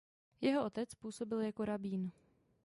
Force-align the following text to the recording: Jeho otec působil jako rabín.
Jeho 0.41 0.63
otec 0.65 0.95
působil 0.95 1.39
jako 1.41 1.65
rabín. 1.65 2.11